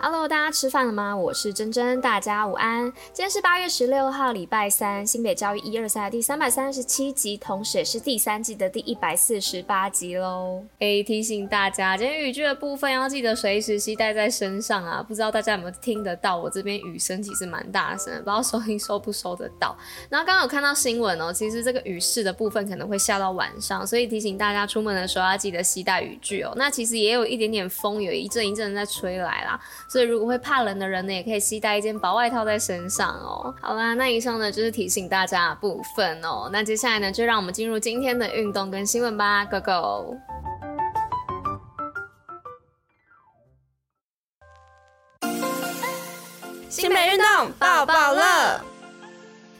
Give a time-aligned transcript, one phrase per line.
[0.00, 1.14] Hello，大家吃饭了吗？
[1.14, 2.84] 我是珍珍，大家午安。
[3.12, 10.62] 今天是八月十六号，礼拜三，新北教育一二三第三百三十七集，同时也是第三季的第一百四十八集喽。
[10.78, 15.02] 诶，提醒大家，今天雨具的部分要记得随时携带在身上啊！
[15.02, 16.36] 不知道大家有没有听得到？
[16.36, 19.76] 我这边雨声其实蛮大声的，不知道收音收不收得到。
[20.08, 26.52] 然后刚刚有看到新闻哦，其实这个雨势的部分可能会下到晚上，所以提醒大家出门的时候要记得携带雨具哦。
[26.54, 29.60] 那其实也有一点点风，有一阵一阵在吹来啦。
[29.88, 33.54] 所以如果会怕冷的人呢，也可以携带一件薄外套在身上哦。
[33.62, 36.50] 好啦，那以上呢就是提醒大家的部分哦。
[36.52, 40.16] 那接下来呢，就让我们进入今天的运动跟新闻吧，Go Go！
[46.68, 48.77] 新北运动爆爆乐。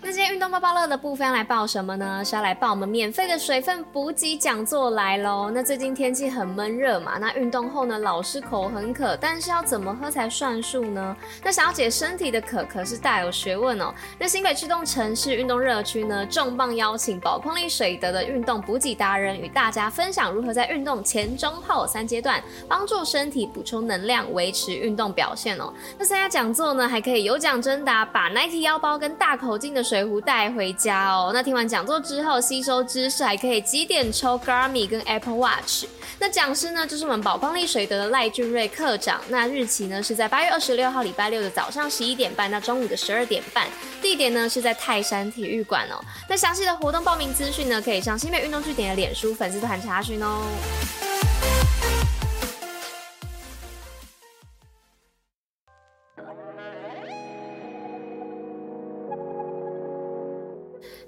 [0.08, 2.24] 那今天运动报报乐的部分要来报什么呢？
[2.24, 5.50] 是要来报我们免费的水分补给讲座来喽。
[5.52, 11.14] 那最近天气很闷热嘛，那运动后呢，老是口很渴，但是要怎么喝才算数呢？
[11.44, 13.92] 那想要解身体的渴可是大有学问哦。
[14.18, 25.70] 那新北驱动城市运动热区呢，重磅邀请宝矿力水德的运动补给达人与大家分享如何在运动前、中、后三阶段帮助身体补充能量，维持运动表现哦。
[25.98, 31.30] 那参加讲座呢，还可以有奖征答，把 Nike 腰包跟大口径的水壶带回家哦。
[31.32, 35.84] 那听完讲座之后，吸收知识还可以几点抽 Garmin 跟 Apple Watch。
[36.18, 39.20] 那讲师呢，就是我们宝矿力水德的赖俊瑞课长。
[39.28, 43.66] 那日期呢是在八月二十六号礼拜六的早上十一点半到中午的十二点半。
[44.02, 46.02] 地点呢是在泰山体育馆哦。
[46.28, 50.42] 那详细的活动报名资讯呢，可以上新北运动据点的脸书粉丝团查询哦。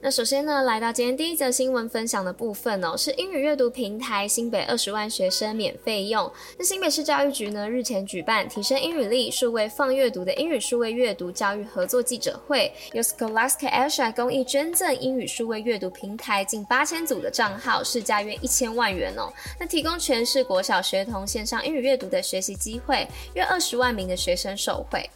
[0.02, 6.32] 那首先呢，来到今天第一则新闻分享的部分哦，是英语阅读平台新北二十万学生免费用。
[6.58, 19.30] 那新北市教育局呢，日前举办提升英语力、数位放阅读的英语数位阅读教育合作记者会，由 Scholastic Asia 公益捐赠英语数位阅读平台近八千组的账号，市价约一千万元哦。
[19.58, 25.10] 那提供全市国小学童线上英语阅读的学习机会，约二十万名的学生受惠。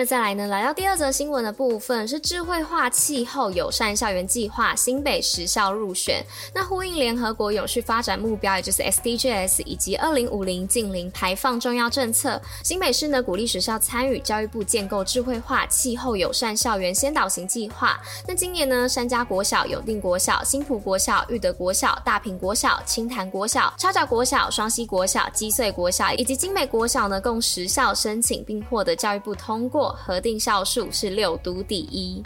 [0.00, 6.24] 那再来呢，来到第二则新闻的部分是智慧化气候友善校园计划，新北十校入选。
[6.54, 17.98] 那呼应联合国永续发展目标，也就是 SDGs 以及二零五零净零排放重要政策，新北市呢鼓励学校参与教育部建构智慧化气候友善校园先导型计划。
[18.24, 29.87] 那今年呢，三家国小、永定国小、新埔国小、育德国小、大坪国小、清潭国小、超角国小、双溪国小、基穗国小以及精美国小呢，共十校申请并获得教育部通过。
[29.92, 32.22] 核定校数是六都第一。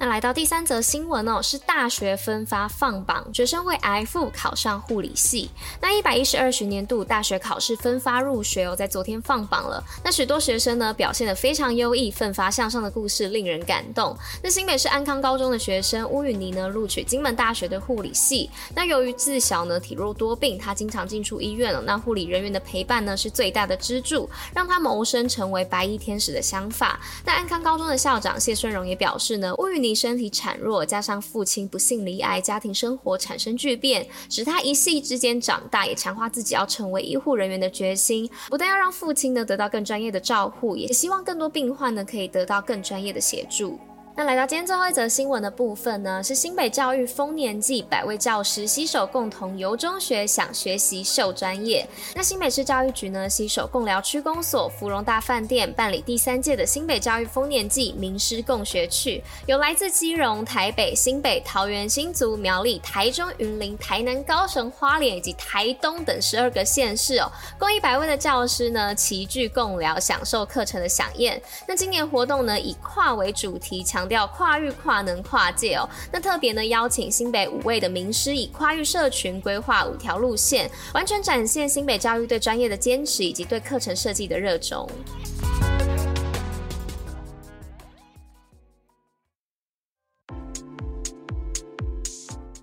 [0.00, 5.50] 那来到第三则新闻哦，是大学分发放榜，学生会挨赴考上护理系。
[5.78, 9.84] 那一百一十二学年度大学考试分发入学哦，在昨天放榜了。
[10.02, 14.16] 那许多学生呢表现得非常优异，奋发向上的故事令人感动。
[14.42, 18.48] 那新北市安康高中的学生乌允妮呢录取金门大学的护理系。
[18.74, 21.82] 那由于自小呢体弱多病，他经常进出医院了。
[21.82, 26.98] 那护理人员的陪伴呢是最大的支柱，让他谋生成为白衣天使的想法。
[27.26, 29.89] 那安康高中的校长谢顺荣也表示呢，乌允妮。
[29.94, 38.28] 身体孱弱，加上父亲不幸罹癌，家庭生活产生巨变，使他一夕之间长大，也强化自己要成为医护人员的决心。
[38.48, 43.78] 不但要让父亲呢得到更专业的照护，也希望更多病患呢可以得到更专业的协助。
[44.16, 51.88] 那来到今天最后一则新闻的部分呢，是新北教育丰年祭，百位教师携手共同游中学，想学习秀专业。
[52.14, 71.40] 那新北市教育局呢，携手贡寮区公所、芙蓉大饭店办理第三届的新北教育丰年祭名师共学趣，有来自基隆、台北、新北、桃园、新竹、苗栗、台中、云林、台南、高雄、花莲以及台东等十二个县市哦，共一百位的教师呢齐聚贡寮，享受课程的饗宴。
[71.66, 75.88] 那今年活动呢以跨为主题，强要跨域、跨能、跨界哦。
[76.12, 84.88] 那特别呢，邀请新北五位的名师，以跨域社群规划五条路线，完全展现新北教育对专业的坚持以及对课程设计的热衷。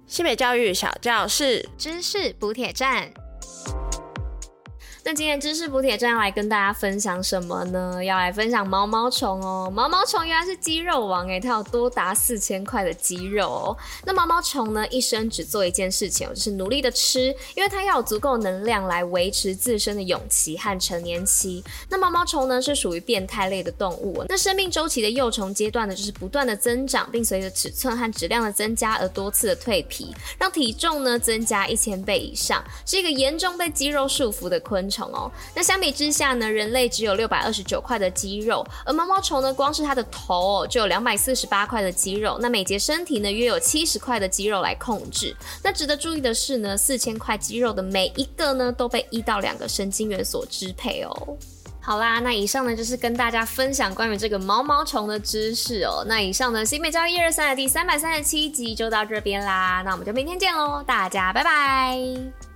[0.07, 3.13] 新北教育小教室，知识补铁站。
[5.07, 8.03] 那今天知识补铁站要来跟大家分享什么呢？
[8.03, 9.71] 要来分享毛毛虫哦。
[9.73, 13.77] 毛毛虫原来是肌肉王诶，它有多达四千块的肌肉哦。
[14.03, 21.63] 那毛毛虫呢，一生只做一件事情，就是努力的吃，因为它要有足够能量来维持自身的蛹期和成年期。
[21.87, 24.25] 那毛毛虫呢，是属于变态类的动物。
[24.27, 35.29] 那生命周期的幼虫阶段呢，就是不断的增长，并随着尺寸和质量的增加而多次的蜕皮，让体重呢增加一千倍以上，是一个严重被肌肉束缚的昆虫哦。
[35.53, 42.37] 那相比之下呢，人类只有六百二十九块的肌肉，而毛毛虫呢，光是它的头哦就有两百四十八块的肌肉。
[42.39, 45.35] 那每节身体呢约有七十块的肌肉来控制。
[45.63, 51.37] 那值得注意的是呢，四千块肌肉的每一个呢都被一到两个神经元所支配哦。
[51.79, 56.03] 好啦，那以上呢就是跟大家分享关于这个毛毛虫的知识哦。
[56.05, 62.46] 那以上呢新美教育一二三的第三百三十七集就到这边啦，那我们就明天见喽，大家拜拜。